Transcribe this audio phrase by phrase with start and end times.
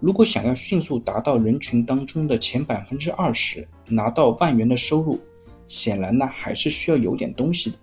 [0.00, 5.20] 如果想要迅速达到人群当中的前百分之二十，拿到万元的收入，
[5.68, 7.76] 显然呢还是需要有点东西的。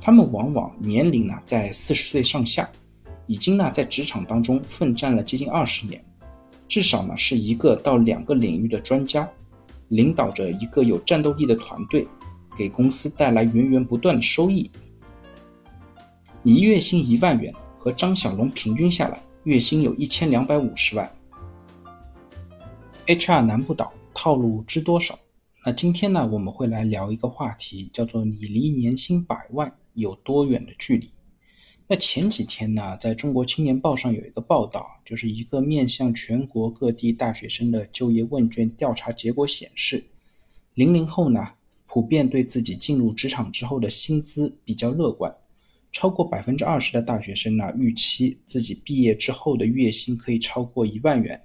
[0.00, 2.68] 他们往往年龄呢在四十岁上下，
[3.28, 6.04] 已经呢在职场当中奋战了接近二十年，
[6.66, 9.28] 至少呢是一个到两个领域的专家，
[9.88, 12.04] 领导着一个有战斗力的团队，
[12.58, 14.68] 给公司带来源源不断的收益。
[16.42, 19.20] 你月薪一万元，和张小龙平均下来。
[19.46, 21.08] 月薪有一千两百五十万
[23.06, 25.16] ，HR 难不倒，套路知多少？
[25.64, 31.08] 那今天呢，我们会来聊一个话题，叫做你离年薪百万有多远的距离？
[31.86, 40.04] 那前几天呢，在中国青年报上有一个报道，就是一个面向全国各地大学生的就业问卷调查结果显示，
[40.74, 41.50] 零零后呢，
[41.86, 45.32] 普遍对自己进入职场之后的薪资比较乐观。
[45.98, 51.42] 超过百分之二十的大学生呢，预期自己毕业之后的月薪可以超过一万元。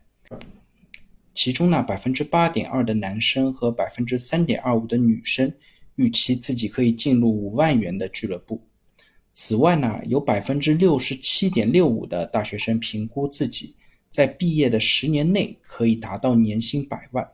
[1.34, 5.50] 其中呢，百分之八点二的男生和百分之三点二五的女生
[5.95, 8.62] 预期自己可以进入五万元的俱乐部。
[9.31, 13.73] 此外呢，有百分之六十七点六五的大学生评估自己
[14.09, 17.25] 在毕业的十年内可以达到年薪百万。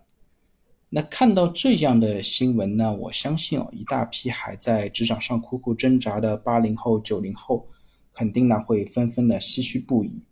[0.90, 7.68] 那看到这样的新闻呢，我相信哦，一大批还在职场上苦苦挣扎的八零后、九零后，
[8.14, 10.24] 肯定呢会纷纷的唏嘘不已，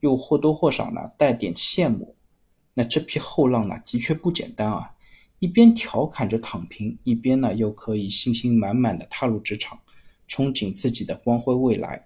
[0.00, 2.16] 又或多或少呢带点羡慕。
[2.74, 4.90] 那这批后浪呢，的确不简单啊！
[5.38, 9.78] 一边调侃着躺平，一边呢又可以信心满满的踏入职场，
[10.28, 12.04] 憧憬自己的光辉未来。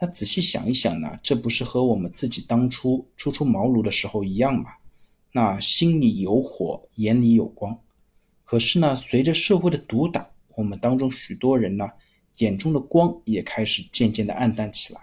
[0.00, 4.70] 那仔细想一想呢，这不是和我们自己当初初出茅庐的时候一样吗？
[5.36, 7.78] 那心里有火，眼里有光。
[8.42, 11.90] 可是呢，随着社会的毒打，我们当中许多人呢，
[12.38, 15.00] 眼中的光也开始渐渐的暗淡起来。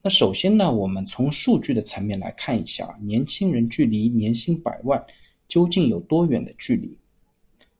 [0.00, 5.04] 那首先呢，我们从数据的层面来看一下，年轻人距离年薪百万
[5.46, 6.96] 究竟有多远的距离？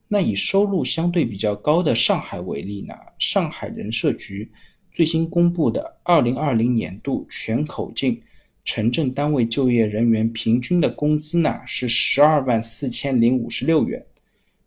[0.09, 4.53] 那以收入相对比较高的上海为例呢，上海人社局
[4.93, 8.21] 最新公布的二零二零年度全口径。
[8.67, 14.05] 城镇单位就业人员平均的工资呢是十二万四千零五十六元，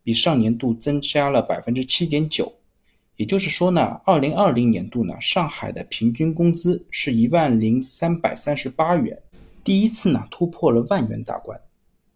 [0.04, 2.50] 比上年度增加了百分之七点九。
[3.18, 9.22] 也就是说呢，二零二零年度呢，上海的平均工资是一万零三百三十八元，
[9.66, 11.60] 第一次呢突破了万元大关。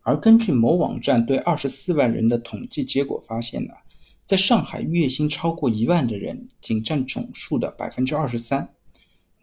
[0.04, 3.74] 而根据某网站对二十四万人的统计结果发现呢，
[4.26, 8.70] 在上海月薪超过一万的人仅占总数的百分之二十三。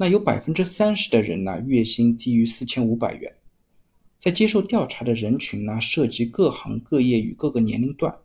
[0.00, 3.30] 那有百分之三十的人呢，月薪低于四千五百元。
[4.18, 8.16] 在接受调查的人群呢，涉及各行各业与各个年龄段。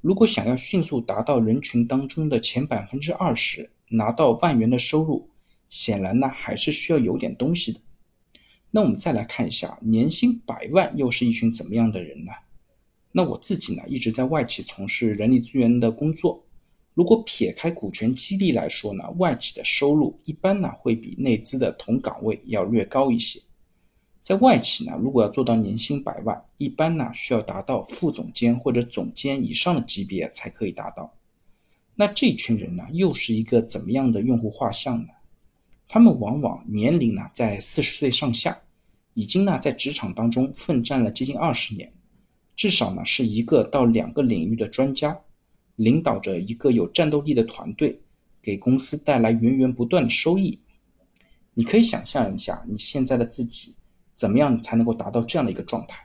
[0.00, 5.28] 如果想要迅速达到人群当中的前百分之二十，拿到万元的收入，
[5.68, 7.80] 显然呢还是需要有点东西的。
[8.70, 12.30] 那我们再来看一下，年薪百万又是一群怎么样的人呢？
[13.10, 16.44] 那我自己呢，一直在外企从事人力资源的工作。
[16.98, 23.40] 如果撇开股权激励来说呢，外企的收入一般呢会比内资的同岗位要略高一些。
[24.20, 31.08] 在外企呢，如果要做到年薪百万，一般呢需要达到副总监或者总监以上的级别才可以达到。
[31.94, 35.08] 那这群人呢，又是一个怎么样的用户画像呢？
[35.86, 38.58] 他们往往年龄呢在四十岁上下，
[39.14, 41.92] 已经呢在职场当中奋战了接近二十年，
[42.56, 45.16] 至少呢是一个到两个领域的专家。
[45.78, 47.96] 领导着一个有战斗力的团队，
[48.42, 50.58] 给公司带来源源不断的收益。
[51.54, 53.76] 你可以想象一下，你现在的自己
[54.16, 56.04] 怎么样才能够达到这样的一个状态？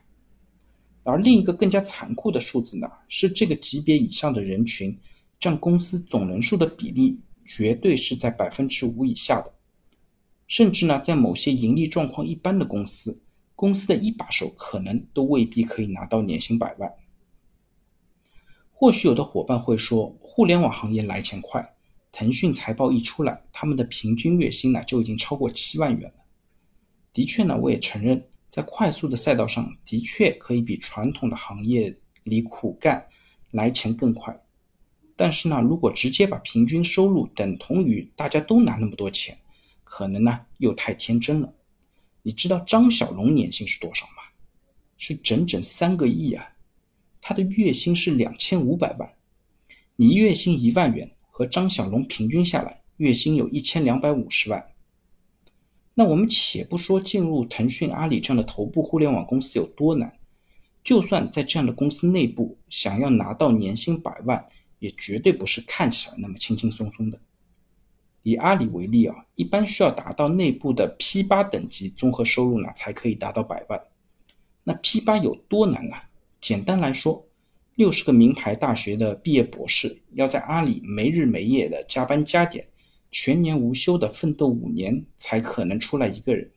[1.02, 4.96] 而另一个更加残酷的数字呢，是这个级别以上的人群
[5.40, 9.52] 占公司总人数的比例绝对是在百分之五以下的。
[10.48, 13.20] 甚至呢，在某些盈利状况一般的公司，
[13.56, 16.92] 公司的一把手可能都未必可以拿到年薪百万。
[18.76, 21.66] 或许有的伙伴会说，互联网行业来钱快，
[22.12, 26.24] 腾讯财报一出来，他们的平均月薪呢就已经超过七万元了。
[27.14, 33.06] 的确呢，我也承认，在快速的赛道上的确可以比传统的行业里苦干
[33.52, 34.38] 来钱更快。
[35.16, 39.38] 但是呢，如果直接把平均收入等同于大家都拿那么多钱，
[39.84, 41.54] 可能呢又太天真了。
[42.24, 44.24] 你知道张小龙年薪是多少吗？
[44.98, 46.50] 是整整三个亿啊！
[47.26, 49.10] 他的月薪是两千五百万，
[49.96, 54.62] 你月薪一万元，和张小龙平均下来，月薪有一千两百五十万。
[55.94, 60.20] 那我们且不说进入腾讯、阿里这样的头部互联网公司有多难，
[60.84, 64.46] 就算在这样的公司内部，想要拿到年薪百万，
[64.80, 67.18] 也绝对不是看起来那么轻轻松松的。
[68.24, 73.82] 以阿里为例啊，一般需要达到内部的 P 八等级综合收入呢，才可以达到百万。
[74.66, 75.96] 那 P 八有多难呢？
[76.44, 77.26] 简单来说，
[77.76, 82.68] 六十个名牌大学的毕业博士要在阿里没日没夜的加班加点，
[83.12, 86.52] 全年无休的奋斗五年，才可能出来一个人。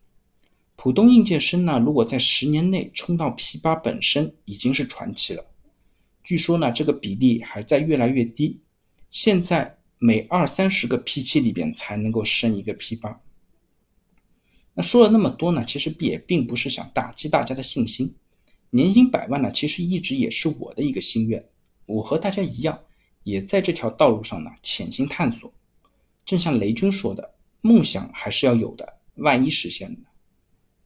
[0.75, 5.47] 普通应届生呢，如果在十年内冲到 P 八，本身已经是传奇了。
[6.25, 8.59] 据说呢，这个比例还在越来越低。
[9.12, 13.21] 现在每二三十个 P 七里边才能够升一个 P 八。
[14.75, 18.12] 那说了那么多呢，其实也并不是想打击大家的信心。
[18.71, 21.45] 年薪百万呢，其实一直也是我的一个心愿。
[21.87, 22.79] 我和大家一样，
[23.23, 25.53] 也在这条道路上呢潜心探索。
[26.25, 29.99] 正像雷军说的，梦想还是要有的，万一实现了。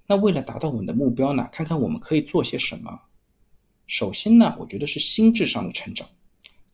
[0.06, 3.00] 那为了达到我们的目标呢，看看我们可以做些什么。
[3.86, 6.06] 首先呢，我觉得是心智上的成长，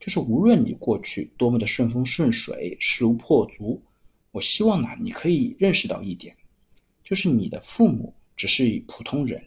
[0.00, 3.80] 就是无论你过去多么的顺风顺水、势如破竹，
[4.32, 6.34] 我希望呢，你可以认识到一点，
[7.04, 9.42] 就是你的父母只是普通人，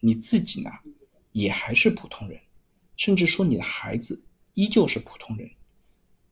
[0.00, 0.70] 你自己呢？
[1.32, 2.38] 也还是普通人，
[2.96, 4.22] 甚至说你的孩子
[4.54, 5.50] 依旧是普通人，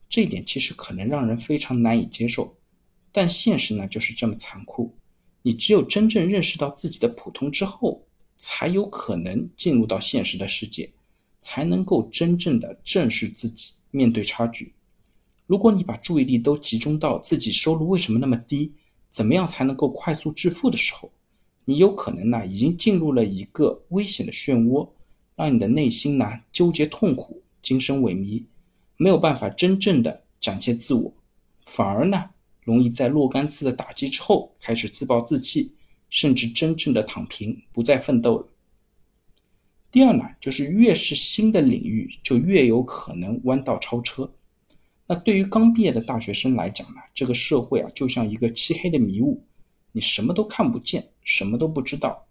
[0.09, 2.57] 这一点其实可能让人非常难以接受，
[3.13, 4.95] 但现实呢就是这么残酷。
[5.43, 8.07] 你只有真正认识到自己的普通之后，
[8.37, 10.91] 才有可能进入到现实的世界，
[11.41, 14.75] 才能够真正的正视自己，面对差距。
[15.47, 18.73] 如果你把注意力都集中到自己收入为什么那么低，
[19.09, 21.11] 怎么样才能够快速致富的时候，
[21.65, 24.89] 你有可能呢，已经进入了一个危险的漩涡，
[25.37, 28.43] 让你的内心呢纠结痛苦，精神萎靡，
[28.97, 31.13] 没有办法真正的展现自我，
[31.65, 32.31] 反而呢，
[32.63, 35.73] 容易在若干次的打击之后开始自暴自弃，
[36.09, 38.49] 甚至真正的躺平，不再奋斗了。
[39.93, 44.29] 第二呢，就是越是新的领域，就越有可能弯道超车。
[45.07, 49.45] 那对于刚毕业的大学生来讲呢，这个社会啊，就像一个漆黑的迷雾。
[49.93, 52.27] 你什么都看不见，什么都不知道。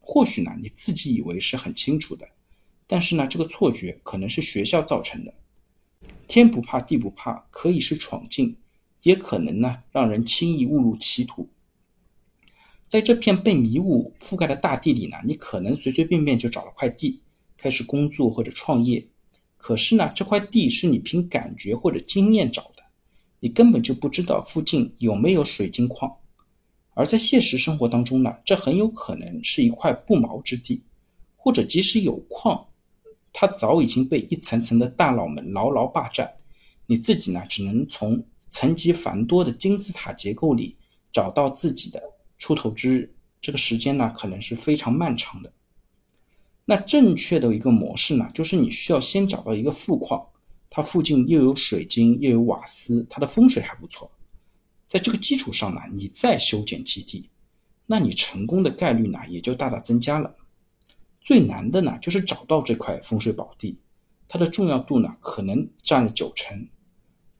[0.00, 2.26] 或许呢，你自己以为是很清楚的，
[2.86, 5.34] 但是呢，这个错觉可能是学校造成的。
[6.26, 8.56] 天不怕地不怕，可以是闯进，
[9.02, 11.48] 也可能呢，让人轻易误入歧途。
[12.88, 17.20] 在这片被迷雾覆盖的大地里呢，你可能随随便便就找了块地，
[17.56, 19.06] 开始工作或者创业。
[19.58, 22.82] 可是呢，这块地是你凭感觉或者经验找的，
[23.40, 26.10] 你根本就不知道附近有没有水晶矿。
[26.98, 30.82] 而在现实生活当中呢，这很有可能是一块不毛之地，
[31.36, 32.66] 或者即使有矿，
[33.32, 36.28] 它早已经被一层层的大佬们牢牢霸占。
[36.86, 40.76] 你自己呢，只能从层级繁多的金字塔结构里
[41.12, 42.02] 找到自己的
[42.36, 43.14] 出头之日。
[43.40, 45.52] 这个时间呢，可能是非常漫长的。
[46.64, 50.20] 那正确的一个模式呢，就是你需要先找到一个富矿，
[50.68, 54.10] 它附近又有水晶，又有瓦斯，它的风水还不错。
[54.88, 57.28] 在这个基础上呢，你再修建基地，
[57.84, 60.34] 那你成功的概率呢也就大大增加了。
[61.20, 63.78] 最难的呢就是找到这块风水宝地，
[64.26, 66.66] 它的重要度呢可能占了九成，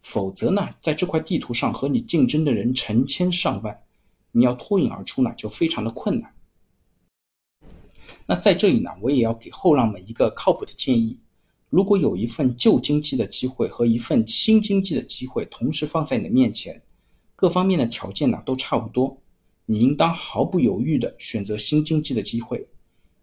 [0.01, 3.83] 否则呢在这块地图上和你竞争的人成千上万，
[4.31, 6.31] 你要脱颖而出呢就非常的困难。
[8.27, 11.19] 那在这里呢，我也要给后浪们一个靠谱的建议：
[11.71, 16.83] 如果有一份旧经济的机会和一份新经济的机会同时放在你的面前，
[17.41, 19.17] 各方面的条件呢都差不多，
[19.65, 22.67] 你应当毫不犹豫地选择新经济的机会，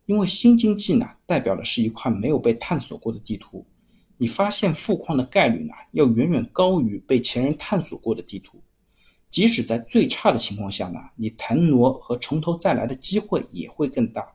[0.05, 3.65] 因为新经济呢代表的是一块没有被探索过的地图，
[4.17, 8.63] 你发现富矿的概率呢要远远高于被前人探索过的地图，
[9.29, 14.25] 即使在最差的情况下呢，你腾挪和从头再来的机会也会更大。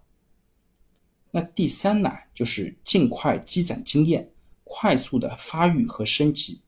[1.31, 4.31] 那第三呢，就是尽快积攒经验，
[4.63, 6.61] 快速的发育和升级。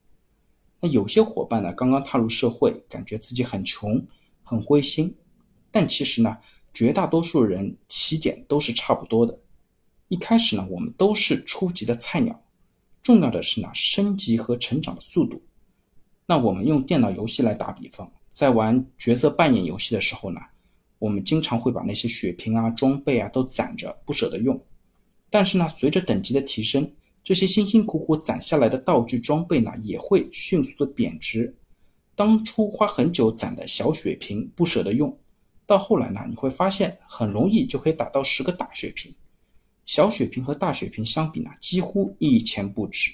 [0.83, 4.05] 那有些伙伴呢，刚刚踏入社会，感觉自己很穷、
[4.43, 5.15] 很灰心，
[5.71, 6.37] 但其实呢，
[6.73, 9.39] 绝大多数人起点都是差不多的。
[10.09, 12.37] 一开始呢，我们都是初级的菜鸟，
[13.01, 15.41] 重要的是呢，升级和成长的速度。
[16.25, 20.41] 那我们用电脑游戏来打比方，在玩角色扮演游戏的时候呢，
[20.99, 24.61] 我们经常会把那些血瓶啊、装备啊都攒着，不舍得用。
[25.29, 26.91] 但是呢，随着等级的提升，
[27.23, 31.55] 这些辛辛苦苦攒下来的道具装备呢，也会迅速的贬值。
[32.15, 35.17] 当初花很久攒的小血瓶不舍得用，
[35.65, 39.13] 到后来呢，你会发现很容易就可以打到十个大血瓶。
[39.85, 43.09] 小血瓶和大血瓶相比呢，几乎一钱不值。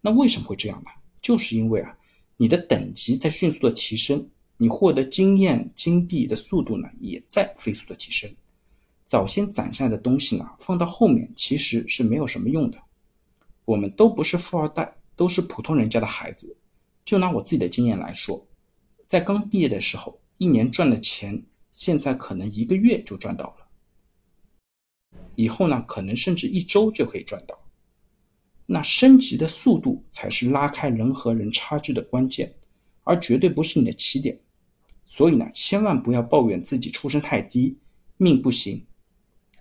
[0.00, 0.90] 那为什么会这样呢？
[1.22, 1.96] 就是因为啊，
[2.36, 4.28] 你的等级在迅速的提升，
[4.58, 8.30] 你获得经验金币的速度呢，也在飞速的提升。
[9.06, 12.78] 早先攒下来的东西呢，放到后面其实是没有什么用的。
[13.64, 16.56] 我们都不是富二代，都是普通人家的孩子。
[17.04, 18.46] 就拿我自己的经验来说，
[19.06, 27.58] 在刚毕业的时候，一年赚的钱，现在可能一个月就赚到了，以后呢，可能甚至一周就可以赚到。
[28.66, 32.50] 那升级的速度才是拉开人和人差距的关键，
[33.02, 34.40] 而绝对不是你的起点。
[35.04, 37.76] 所以呢，千万不要抱怨自己出身太低，
[38.16, 38.82] 命不行。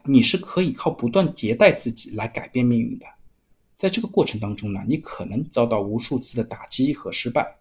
[0.05, 3.05] 你是可以靠不断迭代自己来改变命运的。
[3.83, 7.53] 在这个过程当中呢，你可能遭到无数次的打击和失败，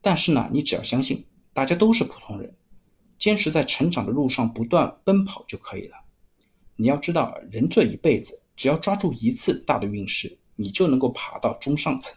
[0.00, 2.54] 但是呢，你只要相信大家都是普通人，
[3.18, 5.96] 坚持在成长的路上不断奔跑就可以了。
[6.76, 10.38] 你要知道，人这一辈子只要抓住一次大的运势。
[10.54, 12.14] 你就能够爬到中上层，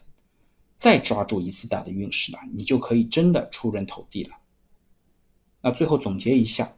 [0.78, 4.36] 再抓住一次大的运势呢，你就可以真的出人头地了。
[5.60, 6.72] 那最后总结一下，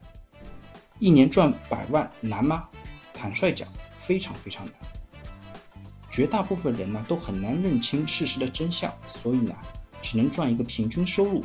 [1.00, 2.70] 一年赚百万难吗？
[3.14, 3.68] 坦率讲，
[4.00, 4.91] 非常非常难。
[6.12, 9.56] 绝大部分人呢都很难认清事实的真相，所以呢
[10.02, 11.44] 只能赚一个平均收入。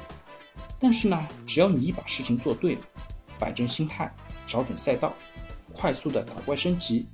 [0.79, 2.81] 但是呢，只要你把事情做对了，
[3.39, 4.13] 摆正心态，
[4.47, 5.15] 找准赛道，
[5.73, 7.07] 快速的打怪升级。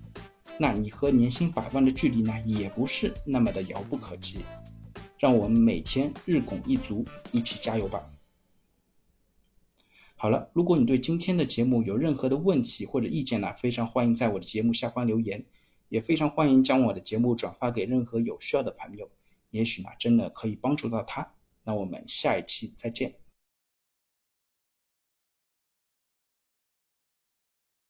[0.59, 4.41] 那你和年薪百万的距离呢，也不是那么的遥不可及。
[5.19, 8.03] 让我们每天日拱一卒，一起加油吧！
[10.17, 15.45] 好了，如果你对今天的节目有任何的问题或者意见呢，非常欢迎在我的节目下方留言，
[15.93, 19.07] 也非常欢迎将我的节目转发给任何有需要的朋友，
[19.51, 21.35] 也许呢，真的可以帮助到他。
[21.65, 23.15] 那我们下一期再见。